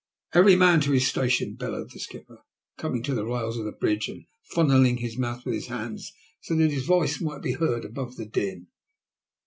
[0.33, 2.39] "Every man to his station," bellowed the skipper,
[2.75, 6.55] coming to the rails of the bridge, and funneling his mouth with his hands so
[6.55, 8.65] that his voice might be heard above the din.